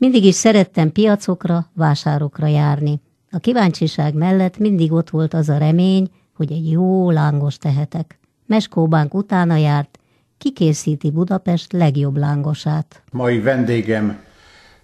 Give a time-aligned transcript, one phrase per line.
[0.00, 3.00] Mindig is szerettem piacokra, vásárokra járni.
[3.30, 8.18] A kíváncsiság mellett mindig ott volt az a remény, hogy egy jó lángos tehetek.
[8.46, 9.98] Meskóbánk utána járt,
[10.38, 13.02] kikészíti Budapest legjobb lángosát.
[13.12, 14.22] Mai vendégem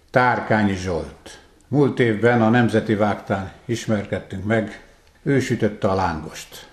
[0.09, 1.39] Tárkányi Zsolt.
[1.67, 4.85] Múlt évben a Nemzeti Vágtán ismerkedtünk meg,
[5.23, 6.69] ő sütötte a lángost.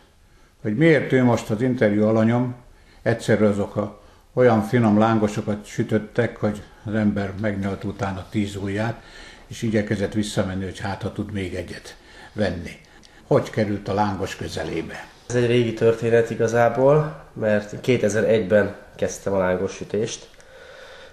[0.63, 2.55] Hogy miért ő most az interjú alanyom,
[3.03, 4.04] egyszerű azok a
[4.35, 9.03] olyan finom lángosokat sütöttek, hogy az ember megnyalt utána tíz ujját,
[9.47, 11.97] és igyekezett visszamenni, hogy hát ha tud még egyet
[12.33, 12.81] venni.
[13.27, 15.07] Hogy került a lángos közelébe?
[15.29, 20.29] Ez egy régi történet igazából, mert 2001-ben kezdtem a lángos sütést.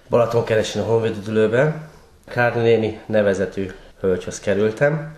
[0.08, 1.88] Balatonkeresen a Honvédüdülőben.
[2.26, 3.70] Kárdi néni nevezetű
[4.00, 5.16] hölgyhöz kerültem,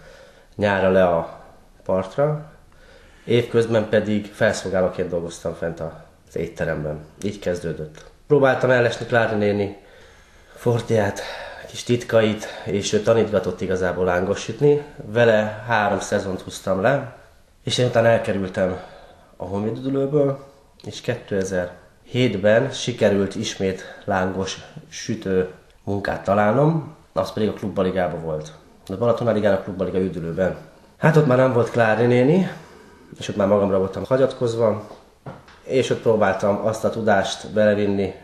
[0.56, 1.44] nyára le a
[1.84, 2.52] partra,
[3.24, 5.80] évközben pedig felszolgálóként dolgoztam fent
[6.34, 6.98] az étteremben.
[7.22, 8.04] Így kezdődött.
[8.26, 9.76] Próbáltam ellesni Klári néni
[10.54, 11.20] fortját,
[11.68, 14.82] kis titkait, és ő tanítgatott igazából lángos sütni.
[15.12, 17.16] Vele három szezont húztam le,
[17.64, 18.80] és én utána elkerültem
[19.36, 20.44] a honvédülőből,
[20.84, 25.48] és 2007-ben sikerült ismét lángos sütő
[25.84, 28.52] munkát találnom, az pedig a klubbaligában volt.
[28.86, 30.56] A Balatonaligának klubbaliga üdülőben.
[30.96, 32.50] Hát ott már nem volt Klári néni,
[33.18, 34.86] és ott már magamra voltam hagyatkozva,
[35.64, 38.14] és ott próbáltam azt a tudást belevinni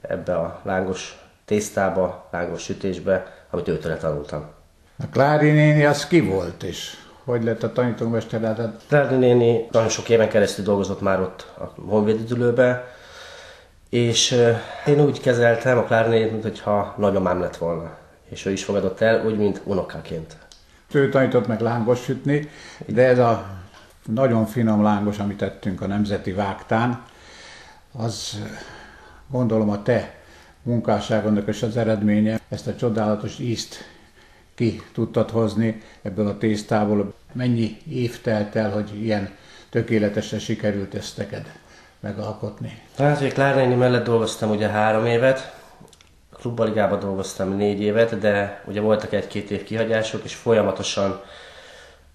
[0.00, 4.46] ebbe a lángos tésztába, lángos sütésbe, amit őtőle tanultam.
[4.98, 8.70] A Klári néni az ki volt, és hogy lett a tanítómester?
[8.88, 12.84] Klári néni nagyon sok éven keresztül dolgozott már ott a honvédüdülőbe,
[13.88, 14.44] és
[14.86, 17.96] én úgy kezeltem a Klári nénit, mintha nagyomám lett volna.
[18.28, 20.36] És ő is fogadott el, úgy, mint unokáként.
[20.92, 22.50] Ő tanított meg lángos sütni,
[22.86, 23.46] de ez a
[24.14, 27.02] nagyon finom lángos, amit tettünk a Nemzeti Vágtán,
[27.92, 28.40] az
[29.30, 30.14] gondolom a te
[30.62, 32.40] munkásságodnak is az eredménye.
[32.48, 33.76] Ezt a csodálatos ízt
[34.54, 37.14] ki tudtad hozni ebből a tésztából.
[37.32, 39.30] Mennyi év telt el, hogy ilyen
[39.70, 41.52] tökéletesen sikerült ezt neked
[42.00, 42.82] megalkotni?
[42.96, 45.56] Hát, hogy Klárnéni mellett dolgoztam ugye három évet,
[46.30, 51.20] a klubbaligában dolgoztam négy évet, de ugye voltak egy-két év kihagyások, és folyamatosan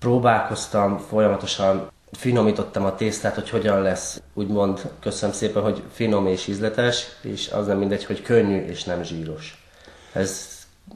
[0.04, 7.06] próbálkoztam, folyamatosan finomítottam a tésztát, hogy hogyan lesz, úgymond, köszönöm szépen, hogy finom és ízletes,
[7.22, 9.68] és az nem mindegy, hogy könnyű és nem zsíros.
[10.14, 10.48] Ez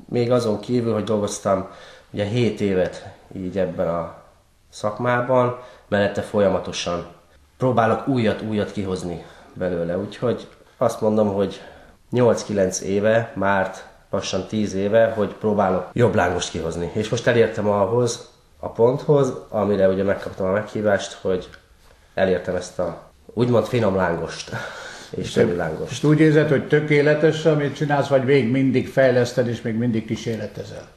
[0.05, 1.67] még azon kívül, hogy dolgoztam
[2.11, 4.15] ugye 7 évet így ebben a
[4.69, 7.07] szakmában, mellette folyamatosan
[7.57, 9.97] próbálok újat, újat kihozni belőle.
[9.97, 10.47] Úgyhogy
[10.77, 11.61] azt mondom, hogy
[12.11, 13.71] 8-9 éve, már
[14.09, 16.91] lassan 10 éve, hogy próbálok jobb lángost kihozni.
[16.93, 21.49] És most elértem ahhoz, a ponthoz, amire ugye megkaptam a meghívást, hogy
[22.13, 24.51] elértem ezt a úgymond finom lángost
[25.21, 25.91] és többi lángost.
[25.91, 30.87] És úgy érzed, hogy tökéletes, amit csinálsz, vagy még mindig fejleszted, és még mindig kísérletezel?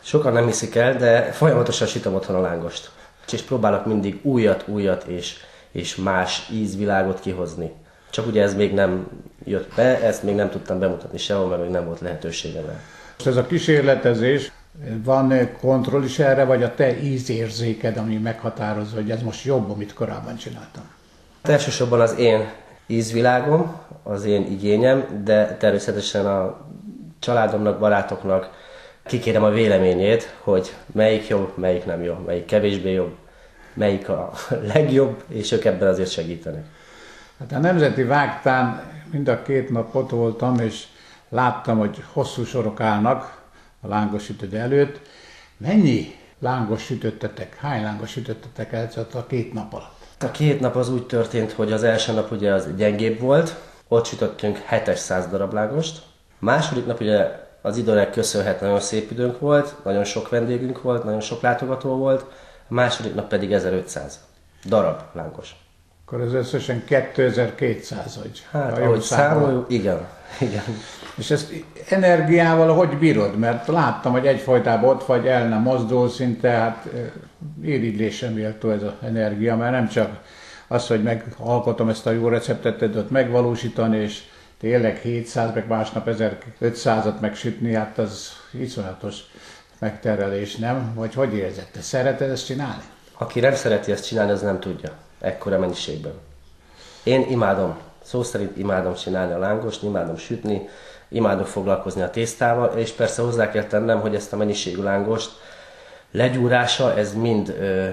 [0.00, 2.90] Sokan nem hiszik el, de folyamatosan sütöm otthon a lángost.
[3.32, 5.36] És próbálok mindig újat, újat és,
[5.72, 7.72] és más ízvilágot kihozni.
[8.10, 9.06] Csak ugye ez még nem
[9.44, 12.64] jött be, ezt még nem tudtam bemutatni sehol, mert még nem volt lehetőségem.
[13.24, 14.52] Ez a kísérletezés,
[15.04, 19.94] van kontroll is erre, vagy a te ízérzéked, ami meghatározza, hogy ez most jobb, amit
[19.94, 20.82] korábban csináltam?
[21.42, 22.48] Hát elsősorban az én
[22.86, 26.66] ízvilágom, az én igényem, de természetesen a
[27.18, 28.50] családomnak, barátoknak
[29.04, 33.16] kikérem a véleményét, hogy melyik jobb, melyik nem jó, melyik kevésbé jobb,
[33.74, 34.32] melyik a
[34.74, 36.64] legjobb, és ők ebben azért segítenek.
[37.38, 40.84] Hát a Nemzeti Vágtán mind a két nap ott voltam, és
[41.28, 43.41] láttam, hogy hosszú sorok állnak,
[43.82, 45.00] a lángos sütőd előtt.
[45.56, 47.56] Mennyi lángos sütöttetek?
[47.56, 50.00] Hány lángos sütöttetek el a két nap alatt?
[50.20, 53.56] A két nap az úgy történt, hogy az első nap ugye az gyengébb volt,
[53.88, 56.02] ott sütöttünk 700 darab lángost.
[56.38, 61.20] Második nap ugye az időnek köszönhet nagyon szép időnk volt, nagyon sok vendégünk volt, nagyon
[61.20, 62.24] sok látogató volt,
[62.68, 64.20] a második nap pedig 1500
[64.64, 65.56] darab lángos.
[66.12, 70.06] Akkor ez összesen 2200, hogy Hát, ahogy számoljuk, igen,
[70.40, 70.62] igen.
[71.16, 71.52] És ezt
[71.88, 73.38] energiával hogy bírod?
[73.38, 76.88] Mert láttam, hogy egyfajtában ott vagy, el nem mozdul szinte, hát
[77.62, 80.20] irigylésem méltó ez az energia, mert nem csak
[80.68, 84.22] az, hogy megalkotom ezt a jó receptet, tudod megvalósítani, és
[84.60, 86.08] tényleg 700, meg másnap
[86.60, 89.18] 1500-at megsütni, hát az iszonyatos
[89.78, 90.92] megterelés, nem?
[90.94, 91.66] Vagy hogy érzed?
[91.72, 92.82] Te szereted ezt csinálni?
[93.18, 94.92] Aki nem szereti ezt csinálni, az nem tudja
[95.22, 96.12] ekkora mennyiségben.
[97.02, 100.68] Én imádom, szó szerint imádom csinálni a lángost, imádom sütni,
[101.08, 105.30] imádok foglalkozni a tésztával, és persze hozzá kell tennem, hogy ezt a mennyiségű lángost
[106.10, 107.88] legyúrása, ez mind ö,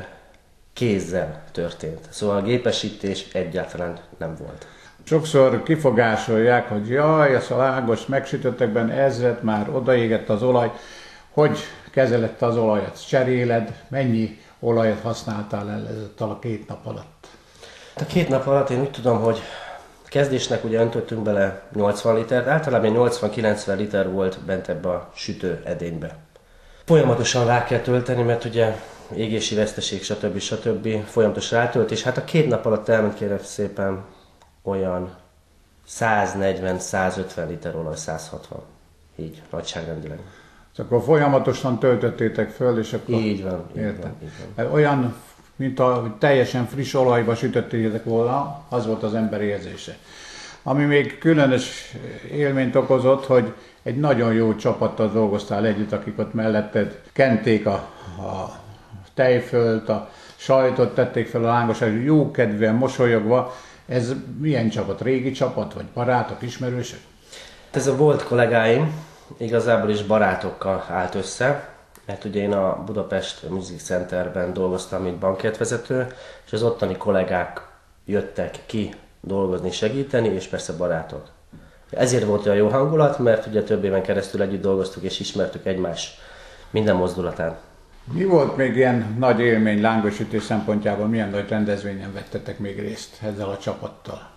[0.73, 2.07] kézzel történt.
[2.09, 4.67] Szóval a gépesítés egyáltalán nem volt.
[5.03, 10.71] Sokszor kifogásolják, hogy jaj, ezt a lángos megsütöttek benne ezret, már odaégett az olaj.
[11.29, 11.59] Hogy
[11.91, 13.07] kezelett az olajat?
[13.07, 13.83] Cseréled?
[13.87, 17.18] Mennyi olajat használtál el ezzel a két nap alatt?
[17.95, 19.39] A két nap alatt én úgy tudom, hogy
[20.05, 26.17] kezdésnek ugye öntöttünk bele 80 litert, általában 80-90 liter volt bent ebbe a sütő edénybe.
[26.85, 28.75] Folyamatosan rá kell tölteni, mert ugye
[29.15, 30.39] égési veszteség, stb.
[30.39, 31.05] stb.
[31.05, 32.03] folyamatos rátöltés.
[32.03, 34.03] Hát a két nap alatt elment kérem szépen
[34.63, 35.15] olyan
[35.99, 38.59] 140-150 liter olaj, 160.
[39.15, 40.19] Így, nagyságrendileg.
[40.75, 43.15] Csak akkor folyamatosan töltöttétek föl, és akkor...
[43.15, 44.01] Így van, így Értem.
[44.01, 44.65] van, így van.
[44.65, 45.15] Hát Olyan,
[45.59, 49.95] mint a teljesen friss olajba sütöttétek volna, az volt az ember érzése.
[50.63, 51.95] Ami még különös
[52.31, 53.53] élményt okozott, hogy
[53.83, 57.73] egy nagyon jó csapattal dolgoztál együtt, akik ott melletted kenték a,
[58.17, 58.59] a
[59.13, 63.55] tejfölt, a sajtot tették fel a lángos, jó kedvűen, mosolyogva.
[63.85, 65.01] Ez milyen csapat?
[65.01, 66.99] Régi csapat, vagy barátok, ismerősök?
[67.71, 68.93] Ez a volt kollégáim
[69.37, 71.69] igazából is barátokkal állt össze,
[72.09, 76.07] mert ugye én a Budapest Music Centerben dolgoztam, mint bankértvezető,
[76.45, 77.67] és az ottani kollégák
[78.05, 81.27] jöttek ki dolgozni, segíteni, és persze barátok.
[81.89, 86.19] Ezért volt olyan jó hangulat, mert ugye több éven keresztül együtt dolgoztuk és ismertük egymás
[86.69, 87.57] minden mozdulatán.
[88.13, 91.07] Mi volt még ilyen nagy élmény lángosütés szempontjából?
[91.07, 94.29] Milyen nagy rendezvényen vettetek még részt ezzel a csapattal?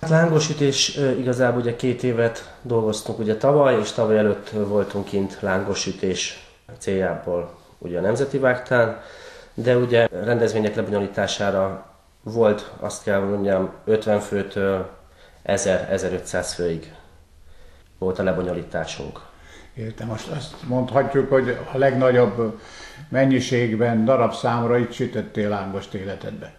[0.00, 6.45] Hát Lángosütés igazából ugye két évet dolgoztunk ugye tavaly, és tavaly előtt voltunk kint lángosütés
[6.78, 9.00] céljából ugye a Nemzeti Vágtán,
[9.54, 11.86] de ugye rendezvények lebonyolítására
[12.22, 14.90] volt, azt kell mondjam, 50 főtől
[15.46, 16.94] 1000-1500 főig
[17.98, 19.20] volt a lebonyolításunk.
[19.74, 22.60] Értem, most azt mondhatjuk, hogy a legnagyobb
[23.08, 26.52] mennyiségben, darabszámra itt sütöttél lángost életedbe.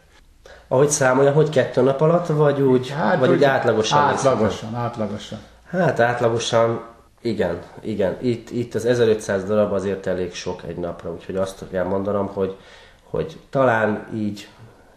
[0.68, 4.12] Ahogy számoljam, hogy kettő nap alatt, vagy úgy, hát, vagy úgy átlagosan?
[4.12, 4.32] nézhetem?
[4.32, 5.40] Átlagosan, átlagosan.
[5.70, 6.86] Hát átlagosan
[7.22, 8.18] igen, igen.
[8.22, 12.56] Itt, itt az 1500 darab azért elég sok egy napra, úgyhogy azt kell mondanom, hogy,
[13.04, 14.48] hogy talán így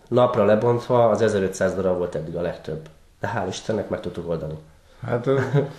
[0.08, 2.88] napra lebontva az 1500 darab volt eddig a legtöbb.
[3.20, 4.54] De hál' Istennek meg tudtuk oldani.
[5.06, 5.26] Hát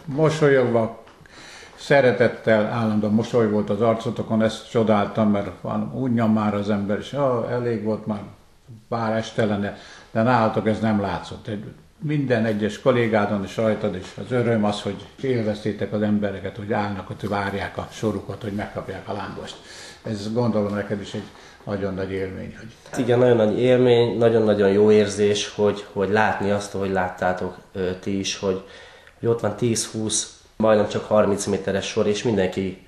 [0.05, 1.03] mosolyogva,
[1.75, 7.13] szeretettel, állandóan mosoly volt az arcotokon, ezt csodáltam, mert van, unjan már az ember, és
[7.13, 8.21] ah, elég volt már,
[8.87, 9.45] bár este
[10.11, 11.47] de nálatok ez nem látszott.
[11.47, 11.73] Egy,
[12.03, 17.09] minden egyes kollégádon és rajtad is az öröm az, hogy élveztétek az embereket, hogy állnak
[17.09, 19.55] ott, várják a sorukat, hogy megkapják a lángost.
[20.03, 21.23] Ez gondolom neked is egy
[21.63, 26.71] nagyon nagy élmény, hogy igen, nagyon nagy élmény, nagyon-nagyon jó érzés, hogy, hogy látni azt,
[26.71, 28.63] hogy láttátok ö, ti is, hogy,
[29.19, 30.23] hogy ott van 10-20,
[30.55, 32.87] majdnem csak 30 méteres sor, és mindenki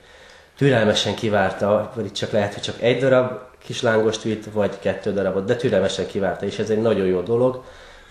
[0.57, 5.13] türelmesen kivárta, vagy itt csak lehet, hogy csak egy darab kis lángost vitt, vagy kettő
[5.13, 7.63] darabot, de türelmesen kivárta, és ez egy nagyon jó dolog.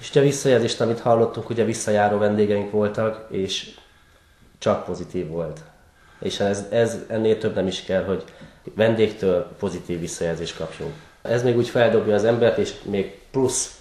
[0.02, 3.75] És ugye a visszajelzést, amit hallottunk, ugye visszajáró vendégeink voltak, és
[4.58, 5.60] csak pozitív volt.
[6.20, 8.25] És ez, ez ennél több nem is kell, hogy
[8.75, 10.93] vendégtől pozitív visszajelzést kapjunk.
[11.22, 13.81] Ez még úgy feldobja az embert, és még plusz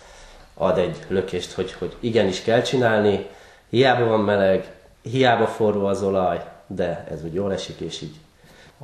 [0.54, 3.28] ad egy lökést, hogy, hogy igenis kell csinálni,
[3.70, 4.72] hiába van meleg,
[5.02, 8.16] hiába forró az olaj, de ez úgy jól esik, és így.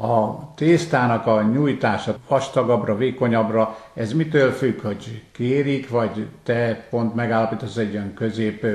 [0.02, 7.75] A tésztának a nyújtása vastagabbra, vékonyabbra, ez mitől függ, hogy kérik, vagy te pont megállapítasz
[7.75, 8.66] egy olyan közép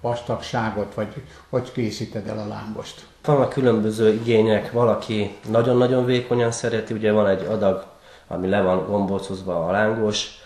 [0.00, 1.08] vastagságot, vagy
[1.48, 3.06] hogy készíted el a lángost?
[3.24, 7.84] Vannak különböző igények, valaki nagyon-nagyon vékonyan szereti, ugye van egy adag,
[8.26, 10.40] ami le van gombócozva a lángos,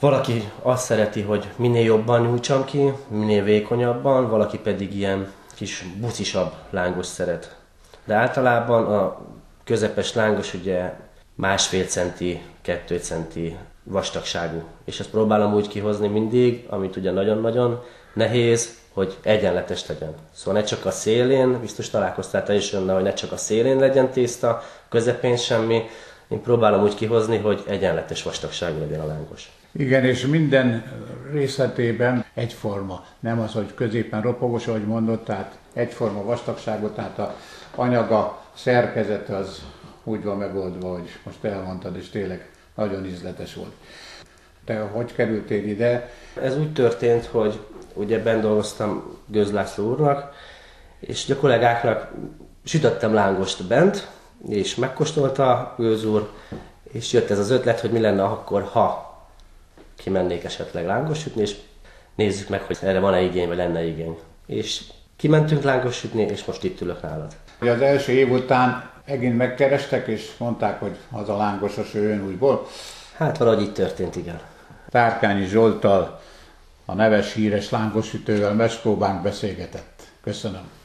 [0.00, 6.52] valaki azt szereti, hogy minél jobban nyújtsam ki, minél vékonyabban, valaki pedig ilyen kis bucisabb
[6.70, 7.56] lángos szeret.
[8.08, 9.18] De általában a
[9.64, 10.92] közepes lángos ugye
[11.34, 14.62] másfél centi, kettő centi vastagságú.
[14.84, 20.14] És ezt próbálom úgy kihozni mindig, amit ugye nagyon-nagyon nehéz, hogy egyenletes legyen.
[20.34, 23.78] Szóval ne csak a szélén, biztos találkoztál te is önnel, hogy ne csak a szélén
[23.78, 25.82] legyen tészta, közepén semmi.
[26.28, 29.50] Én próbálom úgy kihozni, hogy egyenletes vastagságú legyen a lángos.
[29.72, 30.84] Igen, és minden
[31.32, 33.04] részletében egyforma.
[33.20, 37.36] Nem az, hogy középen ropogos, ahogy mondott, tehát egyforma vastagságot, tehát a
[37.74, 39.62] anyaga, szerkezete az
[40.04, 43.72] úgy van megoldva, hogy most elmondtad, és tényleg nagyon ízletes volt.
[44.64, 46.10] Te hogy kerültél ide?
[46.42, 47.60] Ez úgy történt, hogy
[47.94, 50.32] ugye benn dolgoztam Gőz László úrnak,
[51.00, 52.12] és ugye a kollégáknak
[52.64, 54.10] sütöttem lángost bent,
[54.48, 56.30] és megkóstolta Gőz úr,
[56.92, 59.07] és jött ez az ötlet, hogy mi lenne akkor, ha
[59.98, 61.56] kimennék esetleg lángos sütni, és
[62.14, 64.18] nézzük meg, hogy erre van-e igény, vagy lenne igény.
[64.46, 64.82] És
[65.16, 67.32] kimentünk lángos sütni, és most itt ülök nálad.
[67.60, 72.66] Az első év után megint megkerestek, és mondták, hogy az a lángosos jön újból.
[73.16, 74.40] Hát valahogy így történt, igen.
[74.90, 76.20] Tárkányi Zsolttal
[76.84, 80.02] a neves híres lángosütővel Meskóbánk beszélgetett.
[80.22, 80.77] Köszönöm.